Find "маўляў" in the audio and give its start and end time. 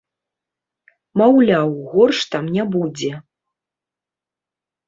1.21-1.69